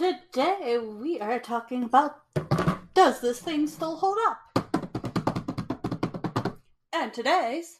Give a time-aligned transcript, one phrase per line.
[0.00, 2.22] Today we are talking about
[2.94, 4.38] does this thing still hold up?
[6.94, 7.78] And today's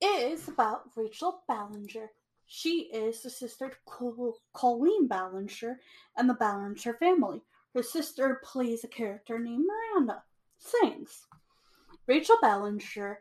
[0.00, 2.12] is about Rachel Ballinger.
[2.46, 5.80] She is the sister to Colleen Ballinger
[6.16, 7.42] and the Ballinger family.
[7.74, 10.22] Her sister plays a character named Miranda.
[10.56, 11.26] Sings.
[12.06, 13.18] Rachel Ballinger,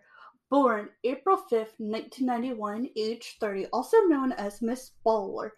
[0.52, 5.50] born April 5th, 1991, age 30, also known as Miss Baller,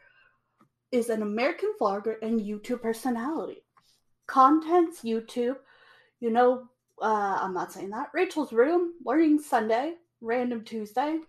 [0.91, 3.63] is an American vlogger and YouTube personality.
[4.27, 5.57] Contents YouTube,
[6.19, 6.67] you know,
[7.01, 8.09] uh, I'm not saying that.
[8.13, 11.19] Rachel's Room, Learning Sunday, Random Tuesday,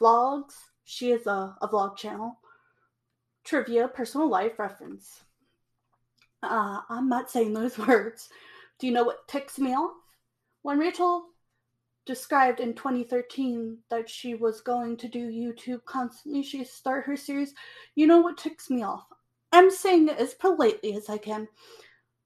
[0.00, 0.54] vlogs.
[0.84, 2.38] She is a, a vlog channel.
[3.44, 5.22] Trivia, personal life reference.
[6.42, 8.28] Uh, I'm not saying those words.
[8.78, 9.92] Do you know what ticks me off?
[10.62, 11.26] When Rachel
[12.08, 17.54] described in 2013 that she was going to do YouTube constantly, she start her series.
[17.94, 19.04] You know what ticks me off?
[19.52, 21.46] I'm saying it as politely as I can.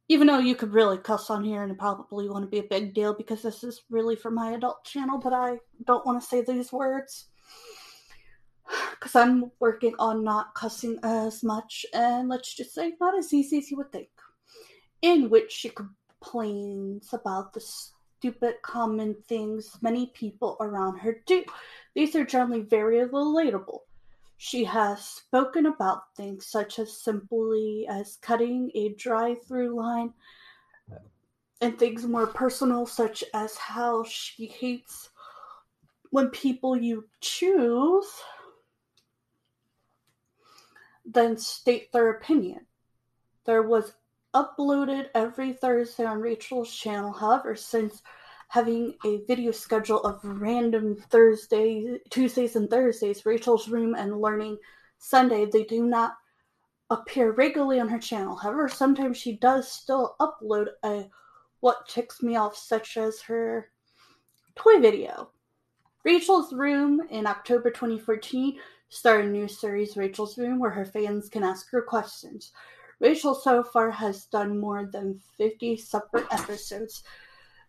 [0.09, 2.95] Even though you could really cuss on here and it probably wouldn't be a big
[2.95, 6.43] deal because this is really for my adult channel, but I don't want to say
[6.43, 7.27] these words
[8.93, 13.59] because I'm working on not cussing as much, and let's just say not as easy
[13.59, 14.11] as you would think.
[15.03, 17.61] In which she complains about the
[18.23, 21.43] stupid common things many people around her do.
[21.93, 23.81] These are generally very relatable.
[24.37, 30.15] She has spoken about things such as simply as cutting a drive through line
[31.61, 35.11] and things more personal, such as how she hates
[36.11, 38.07] when people you choose
[41.05, 42.67] then state their opinion.
[43.47, 43.95] There was
[44.35, 47.13] uploaded every Thursday on Rachel's channel.
[47.13, 48.03] However, since
[48.49, 54.59] having a video schedule of random Thursdays, Tuesdays, and Thursdays, Rachel's Room and Learning
[54.99, 56.15] Sunday, they do not
[56.91, 58.37] appear regularly on her channel.
[58.37, 61.09] However, sometimes she does still upload a
[61.61, 63.71] what ticks me off, such as her
[64.55, 65.31] toy video.
[66.05, 68.59] Rachel's Room in October 2014
[68.89, 72.53] started a new series, Rachel's Room, where her fans can ask her questions.
[73.03, 77.03] Rachel so far has done more than 50 separate episodes.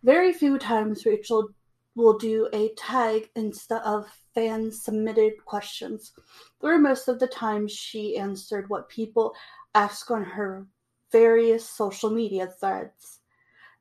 [0.04, 1.48] Very few times Rachel
[1.96, 6.12] will do a tag instead of fan submitted questions.
[6.60, 9.34] Where most of the time she answered what people
[9.74, 10.68] ask on her
[11.10, 13.18] various social media threads.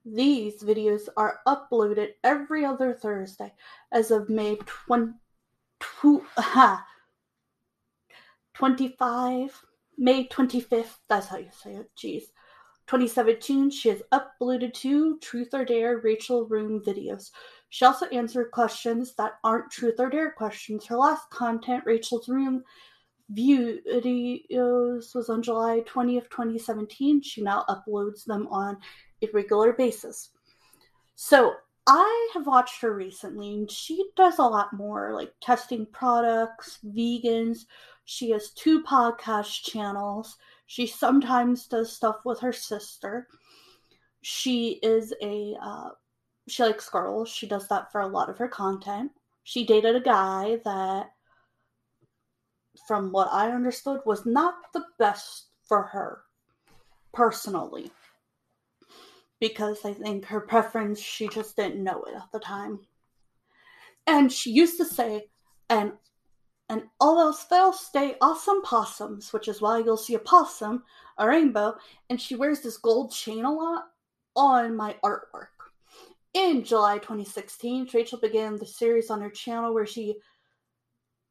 [0.03, 3.53] These videos are uploaded every other Thursday
[3.91, 4.57] as of May
[4.87, 5.13] 20,
[8.53, 9.65] 25,
[9.97, 10.97] May 25th.
[11.09, 11.89] That's how you say it.
[11.97, 12.23] Jeez.
[12.87, 17.31] 2017, she has uploaded two Truth or Dare Rachel Room videos.
[17.69, 20.85] She also answered questions that aren't Truth or Dare questions.
[20.85, 22.63] Her last content, Rachel's Room
[23.33, 27.21] videos, was on July 20th, 2017.
[27.21, 28.77] She now uploads them on
[29.21, 30.29] a regular basis.
[31.15, 31.53] So
[31.87, 37.65] I have watched her recently, and she does a lot more like testing products, vegans.
[38.05, 40.37] She has two podcast channels.
[40.65, 43.27] She sometimes does stuff with her sister.
[44.21, 45.89] She is a uh,
[46.47, 47.29] she likes girls.
[47.29, 49.11] She does that for a lot of her content.
[49.43, 51.11] She dated a guy that,
[52.87, 56.23] from what I understood, was not the best for her
[57.13, 57.91] personally
[59.39, 62.79] because I think her preference, she just didn't know it at the time.
[64.07, 65.25] And she used to say,
[65.69, 65.91] and
[66.73, 70.83] and all fails, stay awesome possums, which is why you'll see a possum,
[71.19, 71.75] a rainbow,
[72.09, 73.89] and she wears this gold chain a lot
[74.35, 75.53] on my artwork.
[76.33, 80.15] In July 2016, Rachel began the series on her channel where she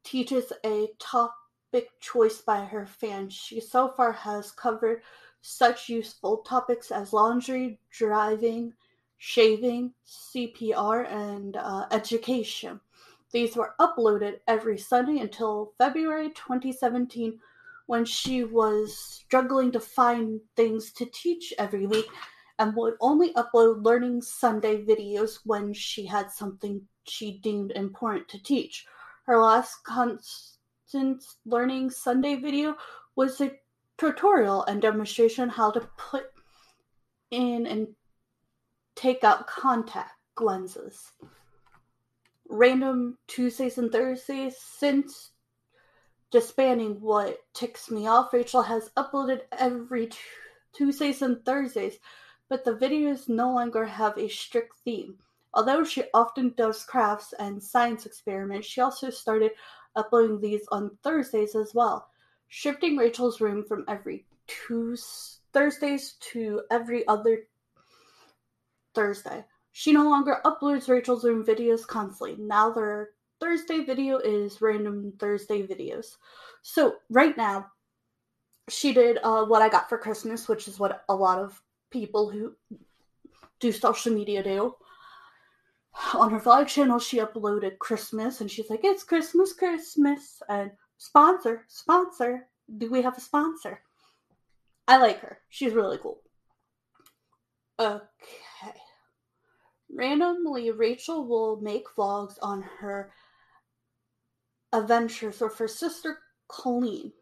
[0.04, 3.34] teaches a topic choice by her fans.
[3.34, 5.02] She so far has covered
[5.40, 8.74] such useful topics as laundry, driving,
[9.18, 12.78] shaving, CPR, and uh, education.
[13.32, 17.38] These were uploaded every Sunday until February 2017
[17.86, 22.06] when she was struggling to find things to teach every week
[22.58, 28.42] and would only upload Learning Sunday videos when she had something she deemed important to
[28.42, 28.86] teach.
[29.24, 32.76] Her last constant Learning Sunday video
[33.16, 33.52] was a
[33.96, 36.26] tutorial and demonstration how to put
[37.30, 37.88] in and
[38.94, 41.12] take out contact lenses.
[42.52, 45.30] Random Tuesdays and Thursdays since
[46.30, 48.32] disbanding what ticks me off.
[48.32, 50.18] Rachel has uploaded every t-
[50.72, 51.98] Tuesdays and Thursdays,
[52.48, 55.16] but the videos no longer have a strict theme.
[55.54, 59.52] Although she often does crafts and science experiments, she also started
[59.96, 62.08] uploading these on Thursdays as well
[62.54, 64.94] shifting Rachel's room from every two
[65.54, 67.44] Thursdays to every other
[68.94, 69.42] Thursday.
[69.72, 72.36] She no longer uploads Rachel's room videos constantly.
[72.38, 73.10] Now their
[73.40, 76.16] Thursday video is random Thursday videos.
[76.62, 77.66] So right now,
[78.68, 81.60] she did uh, what I got for Christmas, which is what a lot of
[81.90, 82.54] people who
[83.60, 84.76] do social media do.
[86.14, 90.70] On her vlog channel, she uploaded Christmas, and she's like, "It's Christmas, Christmas," and
[91.02, 92.46] Sponsor, sponsor.
[92.78, 93.82] Do we have a sponsor?
[94.86, 95.40] I like her.
[95.48, 96.20] She's really cool.
[97.76, 98.81] Okay.
[99.94, 103.12] Randomly, Rachel will make vlogs on her
[104.72, 107.12] adventures with her sister Colleen,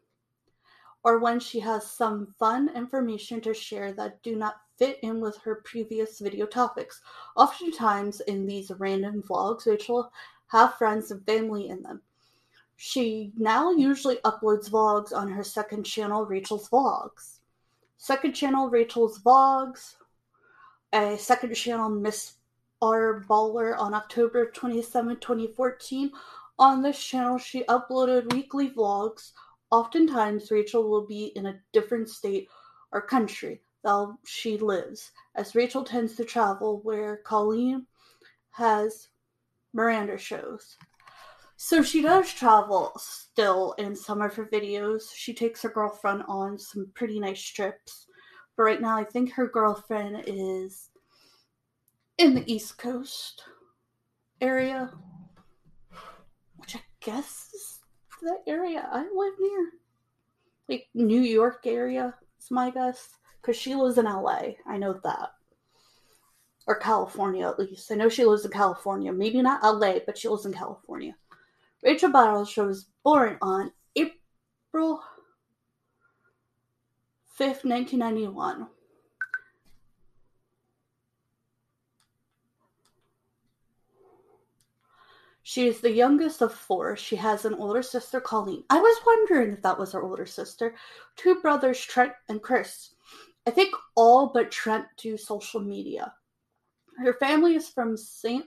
[1.03, 5.37] or when she has some fun information to share that do not fit in with
[5.39, 7.01] her previous video topics.
[7.37, 10.13] Oftentimes, in these random vlogs, Rachel
[10.47, 12.01] have friends and family in them.
[12.77, 17.41] She now usually uploads vlogs on her second channel, Rachel's Vlogs.
[17.99, 19.97] Second channel, Rachel's Vlogs.
[20.93, 22.35] A second channel, Miss
[22.83, 23.25] R.
[23.29, 26.11] Baller, on October 27, 2014.
[26.59, 29.33] On this channel, she uploaded weekly vlogs.
[29.71, 32.49] Oftentimes, Rachel will be in a different state
[32.93, 37.87] or country that she lives, as Rachel tends to travel where Colleen
[38.51, 39.09] has
[39.73, 40.77] Miranda shows.
[41.57, 45.15] So she does travel still in some of her videos.
[45.15, 48.07] She takes her girlfriend on some pretty nice trips.
[48.57, 50.90] But right now, I think her girlfriend is
[52.21, 53.43] in the East Coast
[54.43, 54.91] area,
[56.59, 57.79] which I guess is
[58.21, 59.71] the area I live near.
[60.69, 63.09] Like New York area is my guess.
[63.41, 64.43] Because she lives in LA.
[64.67, 65.31] I know that.
[66.67, 67.91] Or California, at least.
[67.91, 69.11] I know she lives in California.
[69.15, 71.17] Maybe not LA, but she lives in California.
[71.83, 75.03] Rachel Battleshow was born on April
[77.39, 78.67] 5th, 1991.
[85.43, 86.97] She is the youngest of four.
[86.97, 88.65] She has an older sister, Colleen.
[88.69, 90.75] I was wondering if that was her older sister.
[91.17, 92.95] Two brothers, Trent and Chris.
[93.47, 96.13] I think all but Trent do social media.
[96.99, 98.45] Her family is from St.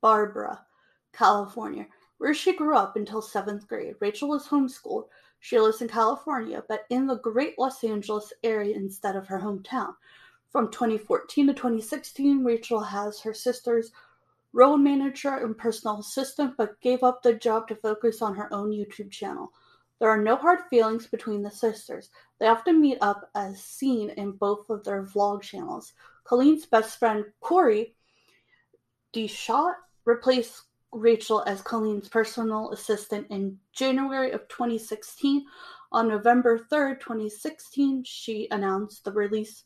[0.00, 0.66] Barbara,
[1.12, 1.86] California,
[2.18, 3.94] where she grew up until seventh grade.
[4.00, 5.04] Rachel is homeschooled.
[5.38, 9.94] She lives in California, but in the great Los Angeles area instead of her hometown.
[10.50, 13.92] From 2014 to 2016, Rachel has her sister's
[14.54, 18.70] road manager and personal assistant, but gave up the job to focus on her own
[18.70, 19.52] YouTube channel.
[19.98, 22.10] There are no hard feelings between the sisters.
[22.38, 25.92] They often meet up as seen in both of their vlog channels.
[26.22, 27.94] Colleen's best friend, Kory
[29.12, 35.44] DeSoto, replaced Rachel as Colleen's personal assistant in January of 2016.
[35.90, 39.64] On November 3rd, 2016, she announced the release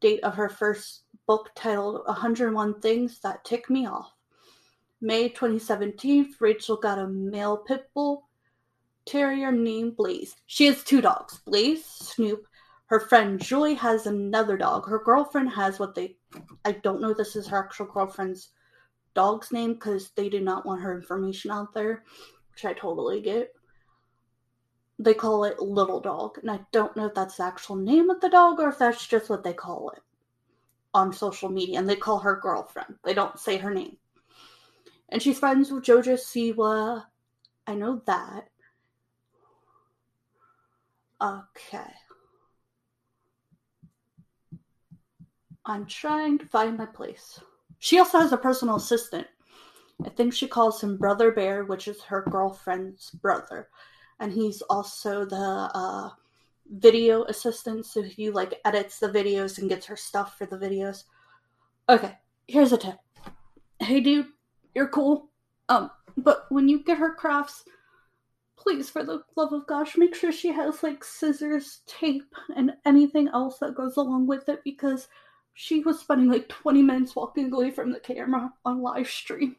[0.00, 4.12] date of her first book titled 101 Things That Tick Me Off.
[5.00, 8.28] May 2017, Rachel got a male pit bull
[9.06, 10.36] terrier named Blaze.
[10.46, 12.46] She has two dogs, Blaze, Snoop.
[12.86, 14.86] Her friend Joy has another dog.
[14.86, 16.16] Her girlfriend has what they
[16.64, 18.50] I don't know this is her actual girlfriend's
[19.14, 22.04] dog's name because they do not want her information out there,
[22.52, 23.52] which I totally get.
[24.98, 28.20] They call it Little Dog, and I don't know if that's the actual name of
[28.20, 30.02] the dog or if that's just what they call it
[30.92, 31.78] on social media.
[31.78, 32.96] And they call her girlfriend.
[33.04, 33.96] They don't say her name.
[35.10, 37.04] And she's friends with Jojo Siwa.
[37.66, 38.48] I know that.
[41.20, 41.92] Okay.
[45.66, 47.40] I'm trying to find my place.
[47.78, 49.26] She also has a personal assistant.
[50.04, 53.68] I think she calls him Brother Bear, which is her girlfriend's brother.
[54.18, 56.10] And he's also the uh,
[56.70, 61.04] video assistant, so he like edits the videos and gets her stuff for the videos.
[61.88, 62.96] Okay, here's a tip.
[63.80, 64.26] Hey dude,
[64.74, 65.30] you're cool.
[65.68, 67.64] Um, but when you get her crafts,
[68.56, 73.28] please, for the love of gosh, make sure she has like scissors, tape, and anything
[73.28, 75.08] else that goes along with it because
[75.54, 79.56] she was spending like 20 minutes walking away from the camera on live stream.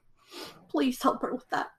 [0.70, 1.72] Please help her with that.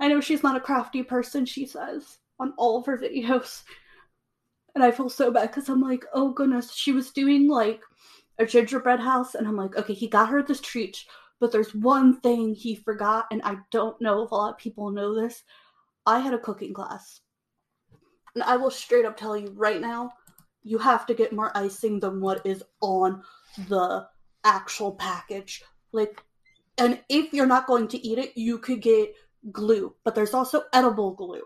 [0.00, 3.62] I know she's not a crafty person, she says, on all of her videos.
[4.74, 7.80] And I feel so bad because I'm like, oh goodness, she was doing like
[8.38, 11.04] a gingerbread house, and I'm like, okay, he got her this treat
[11.40, 14.90] but there's one thing he forgot, and I don't know if a lot of people
[14.90, 15.42] know this.
[16.06, 17.20] I had a cooking class.
[18.34, 20.12] And I will straight up tell you right now,
[20.62, 23.22] you have to get more icing than what is on
[23.68, 24.06] the
[24.44, 25.62] actual package.
[25.92, 26.22] Like,
[26.78, 29.14] and if you're not going to eat it, you could get
[29.52, 31.44] glue, but there's also edible glue.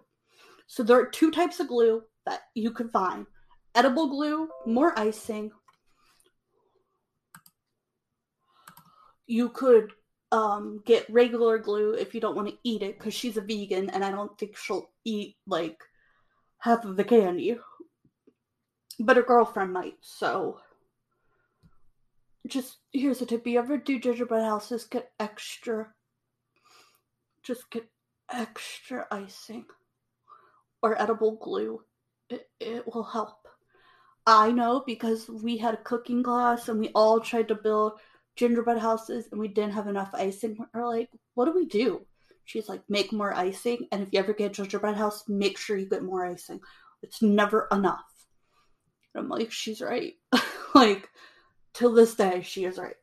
[0.67, 3.27] So there are two types of glue that you can find
[3.75, 5.51] edible glue, more icing,
[9.29, 9.93] you could
[10.33, 13.89] um, get regular glue if you don't want to eat it because she's a vegan
[13.91, 15.79] and I don't think she'll eat like
[16.59, 17.57] half of the candy.
[18.99, 20.59] But her girlfriend might, so
[22.49, 25.89] just here's a tip you ever do gingerbread houses get extra
[27.43, 27.87] just get
[28.33, 29.65] extra icing
[30.83, 31.81] or edible glue
[32.31, 33.47] it, it will help
[34.27, 38.01] i know because we had a cooking class and we all tried to build
[38.39, 40.57] gingerbread houses and we didn't have enough icing.
[40.73, 42.07] We're like, what do we do?
[42.45, 43.89] She's like, make more icing.
[43.93, 46.61] And if you ever get gingerbread house, make sure you get more icing.
[47.03, 48.07] It's never enough.
[49.15, 50.15] And I'm like, she's right.
[50.75, 51.11] like,
[51.75, 52.95] till this day, she is right.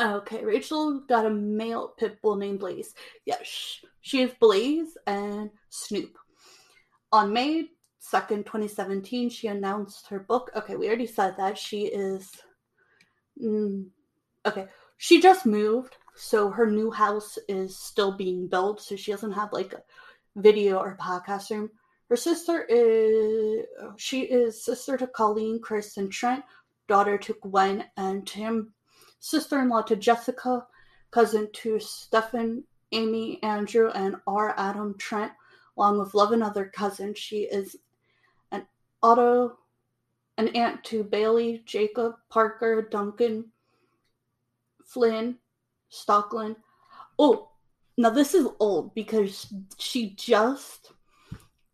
[0.00, 2.92] Okay, Rachel got a male pit bull named Blaze.
[3.24, 6.18] Yes, she is Blaze and Snoop.
[7.10, 7.70] On May
[8.12, 10.50] 2nd, 2017, she announced her book.
[10.54, 11.56] Okay, we already said that.
[11.56, 12.30] She is
[13.42, 13.86] Mm,
[14.44, 14.66] okay.
[14.96, 19.52] She just moved, so her new house is still being built, so she doesn't have
[19.52, 19.82] like a
[20.36, 21.70] video or podcast room.
[22.08, 23.66] Her sister is
[23.96, 26.44] she is sister to Colleen, Chris, and Trent,
[26.88, 28.72] daughter to Gwen and Tim,
[29.18, 30.66] sister-in-law to Jessica,
[31.10, 34.54] cousin to Stefan, Amy, Andrew, and R.
[34.56, 35.32] Adam Trent,
[35.76, 37.18] along with 11 other cousins.
[37.18, 37.76] She is
[38.52, 38.66] an
[39.02, 39.58] auto
[40.38, 43.46] an aunt to Bailey, Jacob, Parker, Duncan,
[44.84, 45.38] Flynn,
[45.90, 46.56] Stocklin.
[47.18, 47.50] Oh,
[47.96, 50.92] now this is old because she just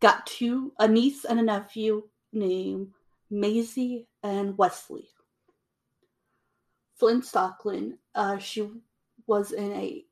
[0.00, 2.88] got two a niece and a nephew named
[3.30, 5.08] Maisie and Wesley.
[6.94, 7.98] Flynn Stocklin.
[8.14, 8.68] Uh, she
[9.26, 10.04] was in a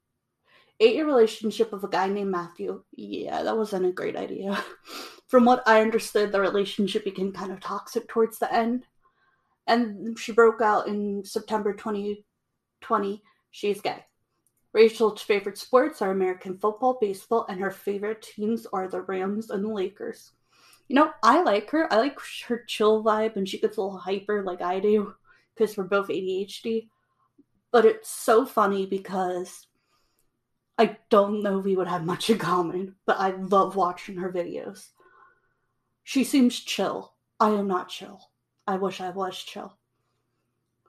[0.81, 2.83] eight year relationship with a guy named Matthew.
[2.97, 4.63] Yeah, that wasn't a great idea.
[5.31, 8.83] from what I understood, the relationship became kind of toxic towards the end.
[9.69, 13.23] And she broke out in September 2020.
[13.53, 14.05] She's gay.
[14.73, 19.65] Rachel's favorite sports are American football, baseball, and her favorite teams are the Rams and
[19.65, 20.33] the Lakers.
[20.89, 21.93] You know, I like her.
[21.93, 22.19] I like
[22.49, 25.15] her chill vibe, and she gets a little hyper like I do
[25.55, 26.89] because we're both ADHD.
[27.71, 29.69] But it's so funny because
[30.77, 34.89] I don't know we would have much in common, but I love watching her videos.
[36.11, 37.15] She seems chill.
[37.39, 38.33] I am not chill.
[38.67, 39.79] I wish I was chill.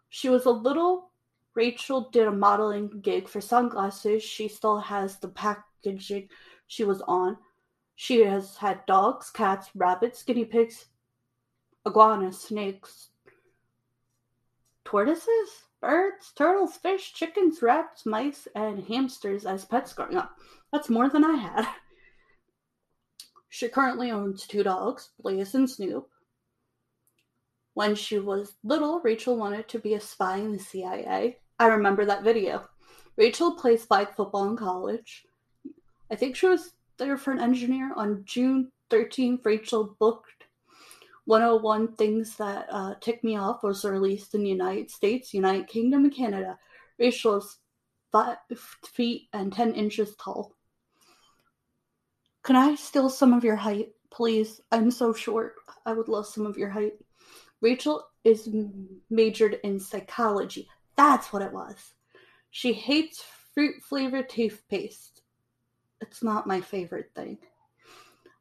[0.10, 1.12] She was a little
[1.54, 4.24] Rachel did a modeling gig for sunglasses.
[4.24, 6.28] She still has the packaging
[6.66, 7.38] she was on.
[7.94, 10.88] She has had dogs, cats, rabbits, guinea pigs,
[11.86, 13.10] iguanas, snakes,
[14.84, 20.36] tortoises, birds, turtles, fish, chickens, rats, mice, and hamsters as pets growing up.
[20.74, 21.68] That's more than I had.
[23.54, 26.08] She currently owns two dogs, Blaze and Snoop.
[27.74, 31.38] When she was little, Rachel wanted to be a spy in the CIA.
[31.60, 32.70] I remember that video.
[33.18, 35.26] Rachel plays flag football in college.
[36.10, 37.92] I think she was there for an engineer.
[37.98, 40.46] On June 13th, Rachel booked
[41.26, 46.06] 101 Things That uh, Tick Me Off was released in the United States, United Kingdom,
[46.06, 46.58] and Canada.
[46.98, 47.58] Rachel is
[48.14, 48.38] 5
[48.86, 50.56] feet and 10 inches tall.
[52.44, 54.62] Can I steal some of your height, please?
[54.72, 55.56] I'm so short.
[55.86, 56.94] I would love some of your height.
[57.62, 58.50] Rachel is
[59.10, 60.68] majored in psychology.
[60.96, 61.94] That's what it was.
[62.50, 65.22] She hates fruit flavored toothpaste.
[66.02, 67.38] It's not my favorite thing.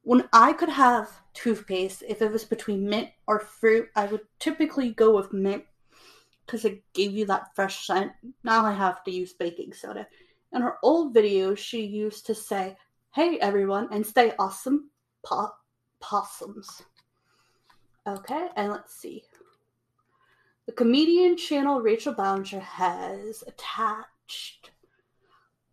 [0.02, 4.92] When I could have toothpaste, if it was between mint or fruit, I would typically
[4.92, 5.64] go with mint
[6.46, 8.12] because it gave you that fresh scent.
[8.42, 10.06] Now I have to use baking soda.
[10.52, 12.76] In her old videos, she used to say,
[13.12, 14.90] Hey everyone, and stay awesome,
[15.26, 15.50] po-
[16.00, 16.82] possums.
[18.06, 19.24] Okay, and let's see.
[20.66, 24.70] The comedian channel Rachel Ballinger has attached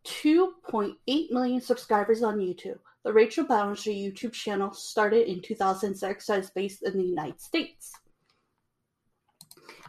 [0.06, 0.96] 2.8
[1.30, 2.80] million subscribers on YouTube.
[3.04, 7.92] The Rachel Ballinger YouTube channel started in 2006 and is based in the United States.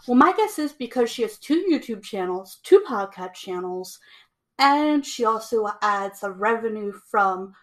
[0.07, 3.99] Well, my guess is because she has two YouTube channels, two podcast channels,
[4.57, 7.53] and she also adds a revenue from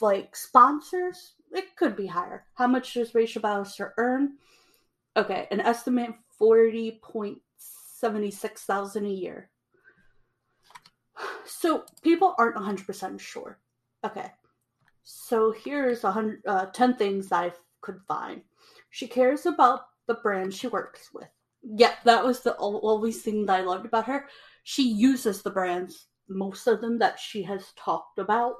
[0.00, 1.34] like sponsors.
[1.52, 2.44] It could be higher.
[2.54, 4.34] How much does Rachel Ballinger earn?
[5.16, 9.50] Okay, an estimate forty point seventy six thousand a year.
[11.44, 13.58] So people aren't one hundred percent sure.
[14.04, 14.30] Okay,
[15.10, 18.42] so here's a hundred, uh, ten things I could find.
[18.90, 21.28] She cares about the brand she works with.
[21.62, 24.26] Yeah, that was the always thing that I loved about her.
[24.64, 28.56] She uses the brands, most of them that she has talked about.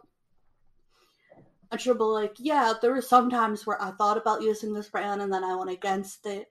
[1.71, 4.89] And she'll be like, yeah, there were some times where I thought about using this
[4.89, 6.51] brand and then I went against it.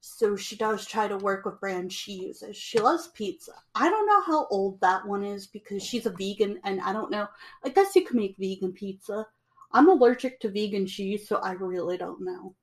[0.00, 2.56] So she does try to work with brands she uses.
[2.56, 3.52] She loves pizza.
[3.74, 7.10] I don't know how old that one is because she's a vegan and I don't
[7.10, 7.26] know.
[7.64, 9.26] I guess you can make vegan pizza.
[9.72, 12.54] I'm allergic to vegan cheese, so I really don't know.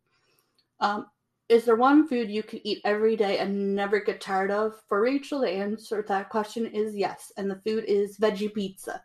[0.79, 1.07] Um,
[1.47, 4.81] is there one food you can eat every day and never get tired of?
[4.87, 9.03] For Rachel, the answer to that question is yes, and the food is veggie pizza.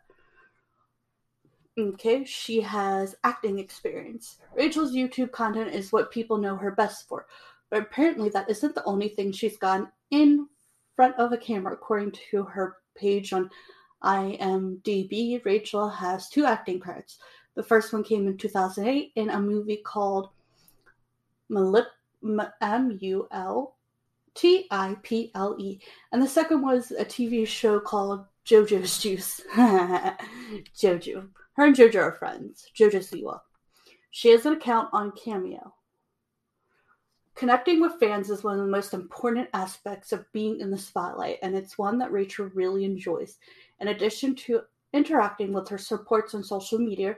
[1.77, 4.39] Okay, she has acting experience.
[4.55, 7.27] Rachel's YouTube content is what people know her best for,
[7.71, 10.47] but apparently that isn't the only thing she's gone in
[10.95, 13.49] front of a camera, according to her page on
[14.03, 15.43] IMDb.
[15.43, 17.17] Rachel has two acting credits.
[17.55, 20.29] The first one came in 2008 in a movie called
[21.49, 21.85] Mul,
[22.61, 23.75] M-U-L
[24.33, 25.79] T I P L E.
[26.11, 29.41] And the second was a TV show called JoJo's Juice.
[29.55, 31.27] JoJo.
[31.53, 32.67] Her and JoJo are friends.
[32.77, 33.39] JoJo Siwa.
[34.11, 35.73] She has an account on Cameo.
[37.35, 41.39] Connecting with fans is one of the most important aspects of being in the spotlight,
[41.41, 43.37] and it's one that Rachel really enjoys.
[43.79, 44.61] In addition to
[44.93, 47.15] interacting with her supports on social media,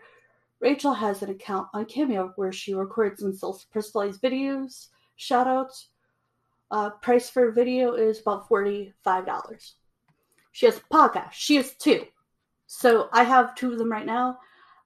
[0.60, 4.88] Rachel has an account on Cameo where she records and sells personalized videos,
[5.19, 5.88] shoutouts.
[6.71, 9.73] Uh, price for a video is about $45.
[10.54, 11.34] She has a podcast.
[11.34, 12.06] She has two.
[12.67, 14.39] So I have two of them right now.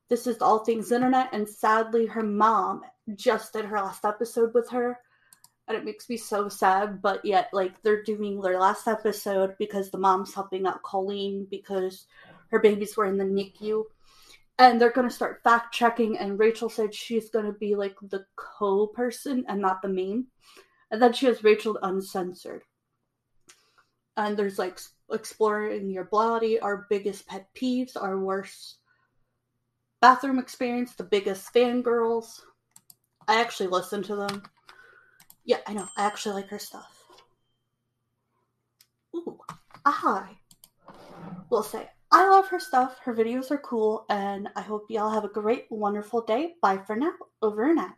[0.09, 2.81] This is All Things Internet, and sadly, her mom
[3.15, 4.99] just did her last episode with her.
[5.67, 9.89] And it makes me so sad, but yet, like, they're doing their last episode because
[9.89, 12.05] the mom's helping out Colleen because
[12.51, 13.83] her babies were in the NICU
[14.59, 19.45] and they're to start fact checking and rachel said she's to be like the co-person
[19.47, 20.27] and not the main.
[20.89, 22.63] And then she has rachel uncensored.
[24.15, 24.79] And there's like
[25.11, 26.59] exploring your body.
[26.59, 28.77] Our biggest pet peeves our worst
[30.01, 32.41] bathroom experience the biggest fangirls.
[33.27, 34.43] I actually listen to them
[35.47, 37.03] yeah i know i actually like her stuff
[39.15, 39.39] ooh
[39.83, 40.37] i
[41.49, 42.99] will say I love her stuff.
[43.03, 46.53] Her videos are cool, and I hope y'all have a great, wonderful day.
[46.61, 47.11] Bye for now.
[47.41, 47.95] Over and out.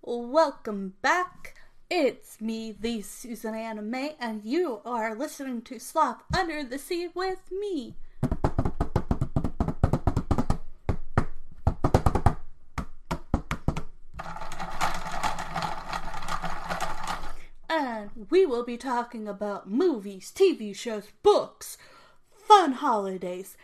[0.00, 1.56] Welcome back.
[1.90, 7.50] It's me, the Susan Anime, and you are listening to Slop Under the Sea with
[7.50, 7.96] me.
[18.30, 21.76] We will be talking about movies, TV shows, books
[22.46, 23.56] fun holidays,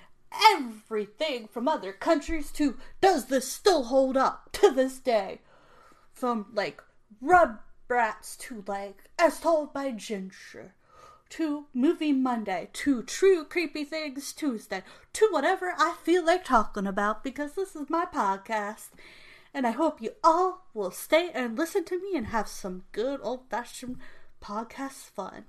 [0.54, 5.40] everything from other countries to does this still hold up to this day?
[6.12, 6.82] From like
[7.22, 10.74] Rugrats to like As Told by Ginger
[11.30, 14.82] to Movie Monday to True Creepy Things Tuesday
[15.12, 18.88] to whatever I feel like talking about because this is my podcast.
[19.52, 23.20] And I hope you all will stay and listen to me and have some good
[23.22, 23.98] old fashioned
[24.42, 25.44] podcast fun.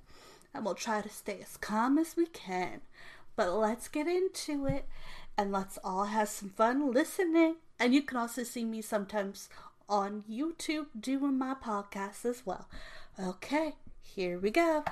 [0.54, 2.82] And we'll try to stay as calm as we can.
[3.36, 4.86] But let's get into it
[5.38, 7.56] and let's all have some fun listening.
[7.78, 9.48] And you can also see me sometimes
[9.88, 12.68] on YouTube doing my podcast as well.
[13.18, 14.84] Okay, here we go.